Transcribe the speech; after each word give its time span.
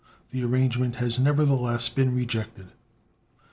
The 0.31 0.43
arrangement 0.43 0.95
has 0.95 1.19
nevertheless 1.19 1.87
been 1.87 2.15
rejected. 2.15 2.71